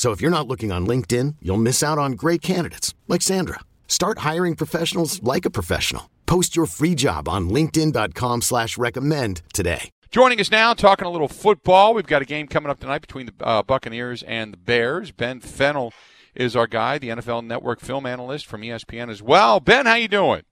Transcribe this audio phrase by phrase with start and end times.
[0.00, 3.60] So if you're not looking on LinkedIn, you'll miss out on great candidates like Sandra.
[3.86, 6.08] Start hiring professionals like a professional.
[6.24, 9.90] Post your free job on LinkedIn.com slash recommend today.
[10.10, 11.92] Joining us now, talking a little football.
[11.92, 15.10] We've got a game coming up tonight between the uh, Buccaneers and the Bears.
[15.10, 15.92] Ben Fennell
[16.34, 19.60] is our guy, the NFL Network film analyst from ESPN as well.
[19.60, 20.44] Ben, how you doing?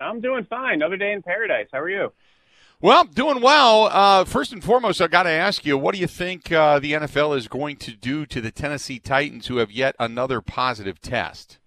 [0.00, 0.76] I'm doing fine.
[0.76, 1.68] Another day in paradise.
[1.70, 2.14] How are you?
[2.82, 3.84] Well, doing well.
[3.92, 6.94] Uh, first and foremost, I got to ask you, what do you think uh, the
[6.94, 11.58] NFL is going to do to the Tennessee Titans, who have yet another positive test?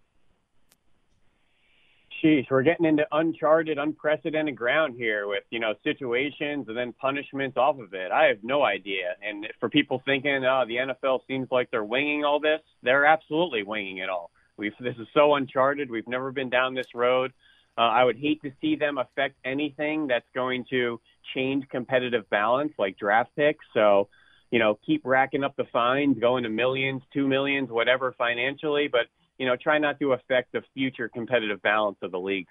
[2.22, 7.56] Sheesh, we're getting into uncharted, unprecedented ground here with you know situations and then punishments
[7.56, 8.12] off of it.
[8.12, 9.16] I have no idea.
[9.26, 13.64] And for people thinking, oh, the NFL seems like they're winging all this, they're absolutely
[13.64, 14.32] winging it all.
[14.58, 15.90] We've this is so uncharted.
[15.90, 17.32] We've never been down this road.
[17.78, 21.00] Uh, I would hate to see them affect anything that's going to
[21.34, 23.66] change competitive balance, like draft picks.
[23.74, 24.08] So,
[24.52, 29.08] you know, keep racking up the fines, going to millions, two millions, whatever financially, but
[29.38, 32.48] you know, try not to affect the future competitive balance of the league.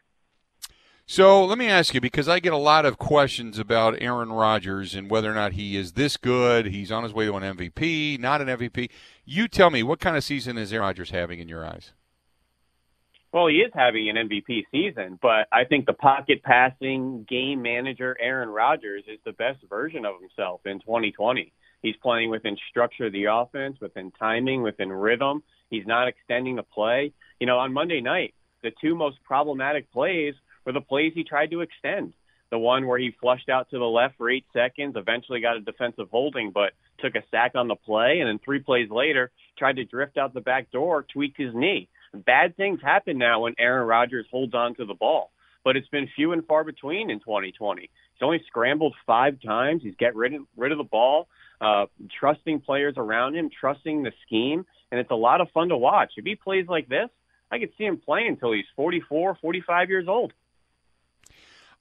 [1.07, 4.95] So let me ask you, because I get a lot of questions about Aaron Rodgers
[4.95, 6.67] and whether or not he is this good.
[6.67, 8.91] He's on his way to an MVP, not an MVP.
[9.27, 11.93] You tell me, what kind of season is Aaron Rodgers having in your eyes?
[13.35, 18.17] Well, he is having an MVP season, but I think the pocket passing game manager
[18.21, 21.53] Aaron Rodgers is the best version of himself in 2020.
[21.83, 25.43] He's playing within structure of the offense, within timing, within rhythm.
[25.69, 27.13] He's not extending the play.
[27.41, 30.35] You know, on Monday night, the two most problematic plays
[30.65, 32.13] were the plays he tried to extend.
[32.53, 35.61] The one where he flushed out to the left for eight seconds, eventually got a
[35.61, 36.71] defensive holding, but
[37.01, 40.35] took a sack on the play, and then three plays later tried to drift out
[40.35, 44.75] the back door, tweaked his knee bad things happen now when Aaron Rodgers holds on
[44.77, 45.31] to the ball,
[45.65, 47.83] but it's been few and far between in 2020.
[47.83, 49.83] He's only scrambled five times.
[49.83, 51.29] He's get rid of, rid of the ball,
[51.61, 51.87] uh,
[52.19, 56.13] trusting players around him, trusting the scheme, and it's a lot of fun to watch.
[56.17, 57.09] If he plays like this,
[57.51, 60.33] I could see him playing until he's 44, 45 years old.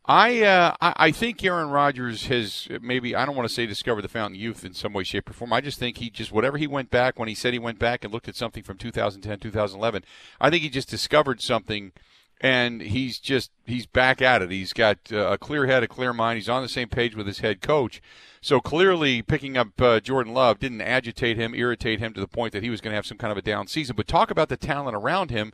[0.05, 4.09] I uh, I think Aaron Rodgers has maybe I don't want to say discovered the
[4.09, 5.53] fountain youth in some way, shape, or form.
[5.53, 8.03] I just think he just whatever he went back when he said he went back
[8.03, 10.03] and looked at something from 2010, 2011.
[10.41, 11.93] I think he just discovered something,
[12.41, 14.51] and he's just he's back at it.
[14.51, 16.35] He's got uh, a clear head, a clear mind.
[16.35, 18.01] He's on the same page with his head coach.
[18.41, 22.51] So clearly, picking up uh, Jordan Love didn't agitate him, irritate him to the point
[22.51, 23.95] that he was going to have some kind of a down season.
[23.95, 25.53] But talk about the talent around him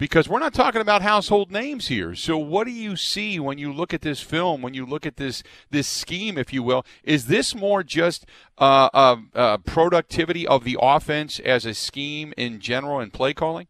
[0.00, 2.14] because we're not talking about household names here.
[2.14, 5.18] So what do you see when you look at this film, when you look at
[5.18, 6.86] this this scheme, if you will?
[7.04, 8.24] Is this more just
[8.56, 13.66] uh, uh, uh, productivity of the offense as a scheme in general and play calling?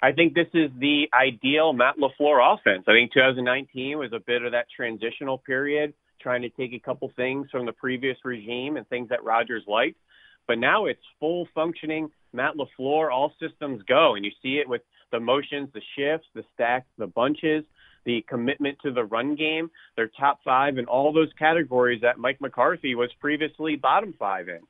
[0.00, 2.84] I think this is the ideal Matt LaFleur offense.
[2.86, 7.10] I think 2019 was a bit of that transitional period, trying to take a couple
[7.16, 9.98] things from the previous regime and things that Rodgers liked.
[10.46, 14.14] But now it's full functioning Matt LaFleur, all systems go.
[14.14, 17.64] And you see it with the motions, the shifts, the stacks, the bunches,
[18.04, 19.70] the commitment to the run game.
[19.96, 24.60] They're top five in all those categories that Mike McCarthy was previously bottom five in.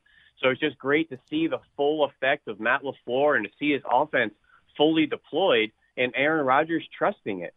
[0.42, 3.72] So it's just great to see the full effect of Matt LaFleur and to see
[3.72, 4.34] his offense
[4.76, 7.54] fully deployed and Aaron Rodgers trusting it.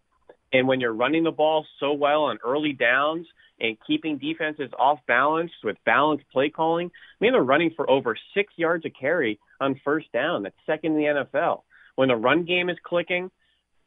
[0.54, 3.28] And when you're running the ball so well on early downs
[3.60, 8.16] and keeping defenses off balance with balanced play calling, I mean, they're running for over
[8.34, 10.44] six yards a carry on first down.
[10.44, 11.62] That's second in the NFL.
[11.96, 13.32] When the run game is clicking,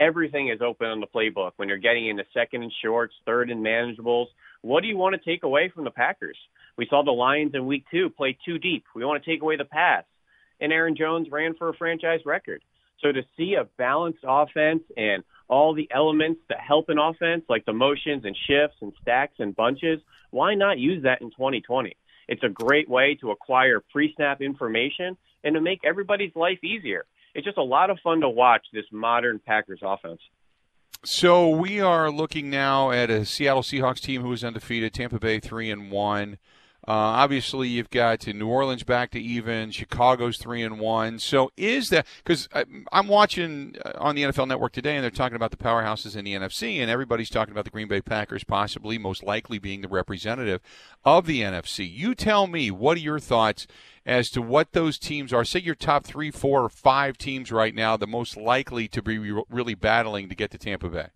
[0.00, 1.52] everything is open on the playbook.
[1.56, 4.26] When you're getting into second and shorts, third and manageables,
[4.62, 6.38] what do you want to take away from the Packers?
[6.76, 8.84] We saw the Lions in week two play too deep.
[8.94, 10.04] We want to take away the pass.
[10.60, 12.62] And Aaron Jones ran for a franchise record.
[13.00, 17.64] So to see a balanced offense and all the elements that help an offense, like
[17.64, 20.00] the motions and shifts and stacks and bunches,
[20.30, 21.96] why not use that in 2020?
[22.28, 27.04] It's a great way to acquire pre snap information and to make everybody's life easier.
[27.34, 30.20] it's just a lot of fun to watch this modern Packers offense.
[31.04, 35.38] So we are looking now at a Seattle Seahawks team who is undefeated, Tampa Bay
[35.38, 36.38] three and one.
[36.88, 39.70] Uh, obviously, you've got New Orleans back to even.
[39.70, 41.18] Chicago's three and one.
[41.18, 45.36] So is that because I'm watching uh, on the NFL Network today, and they're talking
[45.36, 48.96] about the powerhouses in the NFC, and everybody's talking about the Green Bay Packers possibly,
[48.96, 50.62] most likely, being the representative
[51.04, 51.86] of the NFC.
[51.86, 53.66] You tell me, what are your thoughts
[54.06, 55.44] as to what those teams are?
[55.44, 59.18] Say your top three, four, or five teams right now, the most likely to be
[59.50, 61.08] really battling to get to Tampa Bay.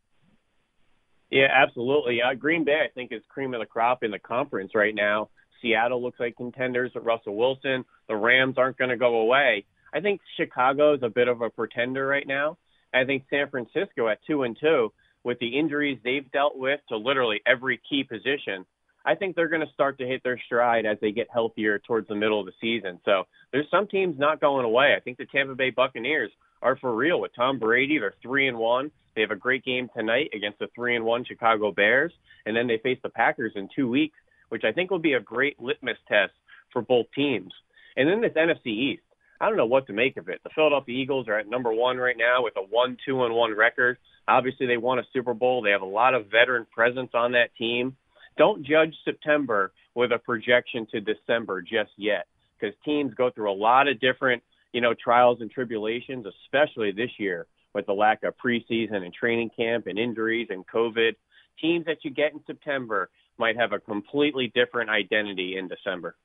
[1.30, 2.20] Yeah, absolutely.
[2.20, 5.30] Uh, Green Bay, I think, is cream of the crop in the conference right now.
[5.62, 7.84] Seattle looks like contenders with Russell Wilson.
[8.08, 9.64] The Rams aren't going to go away.
[9.94, 12.58] I think Chicago is a bit of a pretender right now.
[12.92, 14.92] I think San Francisco at two and two,
[15.24, 18.66] with the injuries they've dealt with to literally every key position,
[19.04, 22.08] I think they're going to start to hit their stride as they get healthier towards
[22.08, 23.00] the middle of the season.
[23.04, 24.94] So there's some teams not going away.
[24.96, 26.30] I think the Tampa Bay Buccaneers
[26.60, 27.98] are for real with Tom Brady.
[27.98, 28.90] They're three and one.
[29.14, 32.12] They have a great game tonight against the three and one Chicago Bears,
[32.46, 34.16] and then they face the Packers in two weeks
[34.52, 36.34] which I think will be a great litmus test
[36.74, 37.54] for both teams.
[37.96, 39.02] And then this NFC East,
[39.40, 40.42] I don't know what to make of it.
[40.44, 43.56] The Philadelphia Eagles are at number one right now with a one, two, and one
[43.56, 43.96] record.
[44.28, 45.62] Obviously, they won a Super Bowl.
[45.62, 47.96] They have a lot of veteran presence on that team.
[48.36, 52.26] Don't judge September with a projection to December just yet,
[52.60, 54.42] because teams go through a lot of different,
[54.74, 59.48] you know, trials and tribulations, especially this year with the lack of preseason and training
[59.56, 61.12] camp and injuries and COVID.
[61.58, 63.08] Teams that you get in September
[63.38, 66.16] might have a completely different identity in December.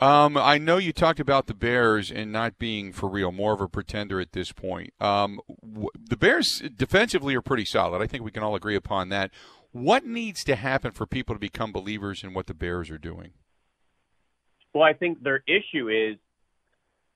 [0.00, 3.60] Um, I know you talked about the Bears and not being for real, more of
[3.60, 4.92] a pretender at this point.
[5.00, 8.02] Um, w- the Bears defensively are pretty solid.
[8.02, 9.30] I think we can all agree upon that.
[9.70, 13.32] What needs to happen for people to become believers in what the Bears are doing?
[14.72, 16.18] Well, I think their issue is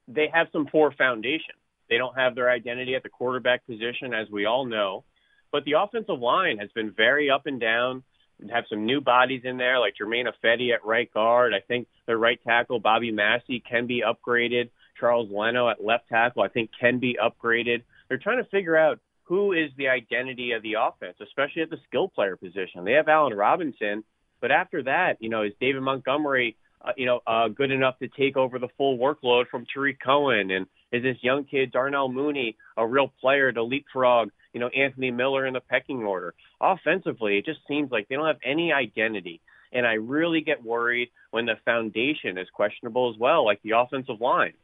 [0.06, 1.54] they have some poor foundation.
[1.90, 5.04] They don't have their identity at the quarterback position, as we all know.
[5.50, 8.04] But the offensive line has been very up and down
[8.50, 11.52] have some new bodies in there, like Germain Ifedi at right guard.
[11.54, 14.70] I think their right tackle, Bobby Massie, can be upgraded.
[14.98, 17.82] Charles Leno at left tackle, I think, can be upgraded.
[18.08, 21.76] They're trying to figure out who is the identity of the offense, especially at the
[21.86, 22.84] skill player position.
[22.84, 24.02] They have Allen Robinson,
[24.40, 28.08] but after that, you know, is David Montgomery, uh, you know, uh, good enough to
[28.08, 30.50] take over the full workload from Tarik Cohen?
[30.50, 35.10] And is this young kid Darnell Mooney a real player to leapfrog you know, Anthony
[35.10, 36.34] Miller in the pecking order.
[36.60, 39.40] Offensively, it just seems like they don't have any identity.
[39.72, 44.20] And I really get worried when the foundation is questionable as well, like the offensive
[44.20, 44.54] line.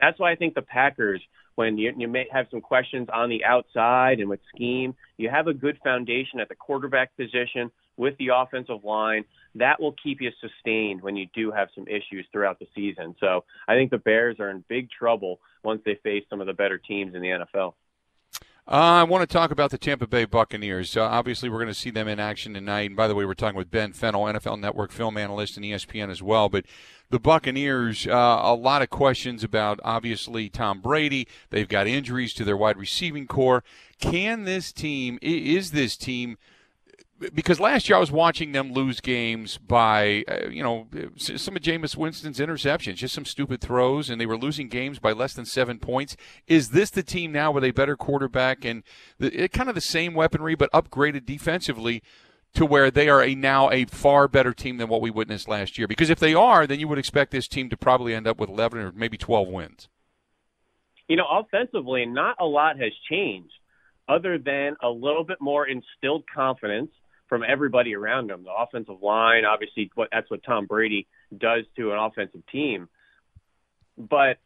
[0.00, 1.22] That's why I think the Packers,
[1.54, 5.46] when you, you may have some questions on the outside and with scheme, you have
[5.46, 9.24] a good foundation at the quarterback position with the offensive line.
[9.54, 13.14] That will keep you sustained when you do have some issues throughout the season.
[13.20, 16.54] So I think the Bears are in big trouble once they face some of the
[16.54, 17.74] better teams in the NFL.
[18.70, 20.94] Uh, I want to talk about the Tampa Bay Buccaneers.
[20.94, 22.90] Uh, obviously, we're going to see them in action tonight.
[22.90, 26.10] And by the way, we're talking with Ben Fennell, NFL Network film analyst and ESPN
[26.10, 26.50] as well.
[26.50, 26.66] But
[27.08, 31.26] the Buccaneers, uh, a lot of questions about obviously Tom Brady.
[31.48, 33.64] They've got injuries to their wide receiving corps.
[34.00, 36.36] Can this team, is this team
[37.34, 40.86] because last year I was watching them lose games by, uh, you know,
[41.16, 45.12] some of Jameis Winston's interceptions, just some stupid throws, and they were losing games by
[45.12, 46.16] less than seven points.
[46.46, 48.84] Is this the team now with a better quarterback and
[49.18, 52.02] the, it, kind of the same weaponry but upgraded defensively
[52.54, 55.76] to where they are a now a far better team than what we witnessed last
[55.76, 55.88] year?
[55.88, 58.48] Because if they are, then you would expect this team to probably end up with
[58.48, 59.88] 11 or maybe 12 wins.
[61.08, 63.52] You know, offensively, not a lot has changed
[64.08, 66.90] other than a little bit more instilled confidence–
[67.28, 68.44] from everybody around him.
[68.44, 71.06] The offensive line, obviously, what that's what Tom Brady
[71.36, 72.88] does to an offensive team.
[73.96, 74.38] But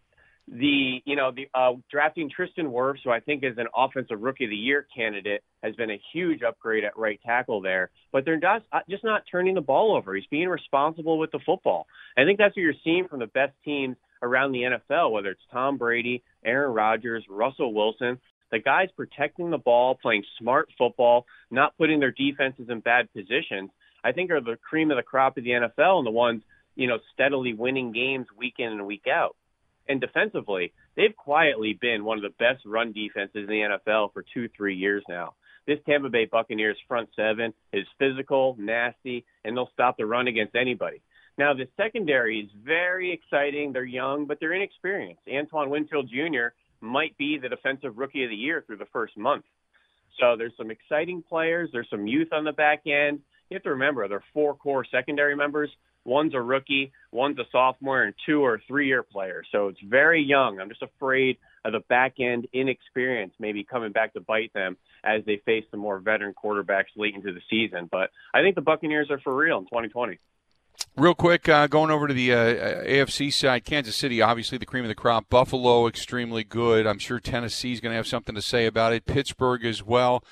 [0.49, 4.45] the you know the uh, drafting Tristan Wirfs, who I think is an offensive rookie
[4.45, 7.91] of the year candidate, has been a huge upgrade at right tackle there.
[8.11, 10.15] But they're just uh, just not turning the ball over.
[10.15, 11.87] He's being responsible with the football.
[12.17, 15.41] I think that's what you're seeing from the best teams around the NFL, whether it's
[15.53, 18.19] Tom Brady, Aaron Rodgers, Russell Wilson.
[18.53, 23.71] The guys protecting the ball, playing smart football, not putting their defenses in bad positions,
[24.05, 26.43] I think are the cream of the crop of the NFL and the ones,
[26.77, 29.37] you know, steadily winning games week in and week out.
[29.89, 34.23] And defensively, they've quietly been one of the best run defenses in the NFL for
[34.35, 35.35] two, three years now.
[35.67, 40.57] This Tampa Bay Buccaneers front seven is physical, nasty, and they'll stop the run against
[40.57, 41.01] anybody.
[41.39, 43.73] Now, the secondary is very exciting.
[43.73, 45.23] They're young, but they're inexperienced.
[45.33, 46.49] Antoine Winfield Jr
[46.83, 49.45] might be the defensive rookie of the year through the first month.
[50.21, 51.71] So there's some exciting players.
[51.73, 53.21] There's some youth on the back end.
[53.49, 55.71] You have to remember, there are four core secondary members.
[56.05, 59.47] One's a rookie, one's a sophomore, and two or three year players.
[59.53, 60.59] So it's very young.
[60.59, 65.25] I'm just afraid of the back end inexperience maybe coming back to bite them as
[65.27, 67.89] they face the more veteran quarterbacks late into the season.
[67.91, 70.19] But I think the Buccaneers are for real in 2020.
[70.97, 74.85] Real quick, uh, going over to the uh, AFC side, Kansas City, obviously the cream
[74.85, 75.29] of the crop.
[75.31, 76.87] Buffalo, extremely good.
[76.87, 79.07] I'm sure Tennessee's going to have something to say about it.
[79.07, 80.23] Pittsburgh as well.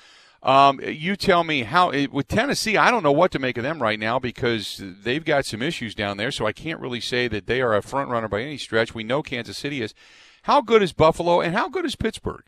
[0.43, 2.75] Um, you tell me how with Tennessee.
[2.75, 5.93] I don't know what to make of them right now because they've got some issues
[5.93, 6.31] down there.
[6.31, 8.95] So I can't really say that they are a front runner by any stretch.
[8.95, 9.93] We know Kansas City is.
[10.43, 12.43] How good is Buffalo and how good is Pittsburgh?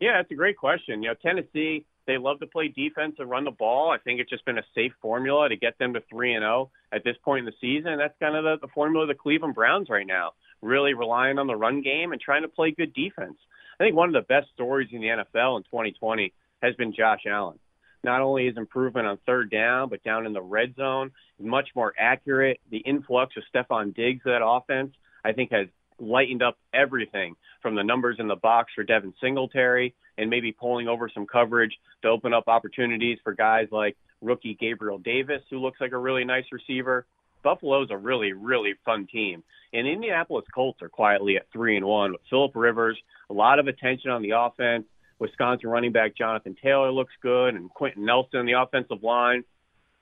[0.00, 1.02] Yeah, that's a great question.
[1.02, 3.90] You know, Tennessee they love to play defense and run the ball.
[3.90, 6.70] I think it's just been a safe formula to get them to three and zero
[6.70, 7.98] oh at this point in the season.
[7.98, 10.32] That's kind of the, the formula of the Cleveland Browns right now.
[10.60, 13.36] Really relying on the run game and trying to play good defense.
[13.78, 16.32] I think one of the best stories in the NFL in 2020
[16.62, 17.58] has been Josh Allen.
[18.04, 21.92] Not only his improvement on third down, but down in the red zone, much more
[21.98, 22.60] accurate.
[22.70, 24.92] The influx of Stefon Diggs to that offense,
[25.24, 25.68] I think, has
[25.98, 30.88] lightened up everything from the numbers in the box for Devin Singletary and maybe pulling
[30.88, 35.80] over some coverage to open up opportunities for guys like rookie Gabriel Davis, who looks
[35.80, 37.06] like a really nice receiver.
[37.42, 39.42] Buffalo's a really, really fun team.
[39.72, 42.98] And Indianapolis Colts are quietly at three and one with Philip Rivers,
[43.30, 44.84] a lot of attention on the offense.
[45.18, 49.44] Wisconsin running back Jonathan Taylor looks good, and Quenton Nelson on the offensive line.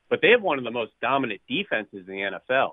[0.09, 2.73] But they have one of the most dominant defenses in the NFL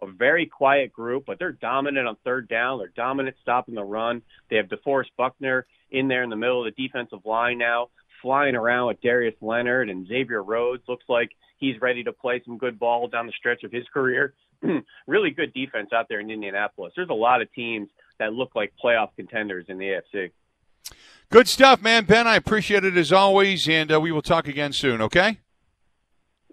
[0.00, 2.78] a very quiet group, but they're dominant on third down.
[2.78, 4.22] They're dominant stopping the run.
[4.50, 7.88] They have DeForest Buckner in there in the middle of the defensive line now,
[8.22, 10.82] flying around with Darius Leonard and Xavier Rhodes.
[10.88, 14.34] Looks like he's ready to play some good ball down the stretch of his career.
[15.06, 16.92] really good defense out there in Indianapolis.
[16.96, 17.88] There's a lot of teams
[18.18, 20.30] that look like playoff contenders in the AFC.
[21.30, 22.04] Good stuff, man.
[22.04, 25.38] Ben, I appreciate it as always, and uh, we will talk again soon, okay?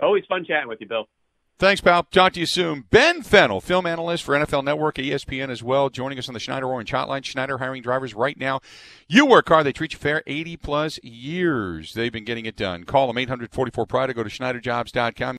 [0.02, 1.08] Always fun chatting with you, Bill.
[1.58, 2.04] Thanks, pal.
[2.04, 2.84] Talk to you soon.
[2.90, 6.68] Ben Fennell, film analyst for NFL Network, ESPN as well, joining us on the Schneider
[6.68, 7.24] Orange Hotline.
[7.24, 8.60] Schneider hiring drivers right now.
[9.08, 10.22] You work hard, they treat you fair.
[10.28, 12.84] 80 plus years they've been getting it done.
[12.84, 15.38] Call them 844 Pride or go to SchneiderJobs.com.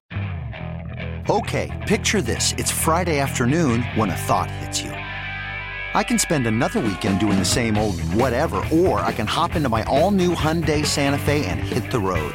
[1.29, 2.55] Okay, picture this.
[2.57, 4.91] It's Friday afternoon when a thought hits you.
[4.91, 9.69] I can spend another weekend doing the same old whatever, or I can hop into
[9.69, 12.35] my all new Hyundai Santa Fe and hit the road.